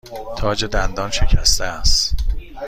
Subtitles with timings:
[0.37, 2.15] تاج دندان شکسته است.